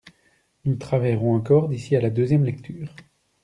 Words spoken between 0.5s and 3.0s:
Nous travaillerons encore d’ici à la deuxième lecture.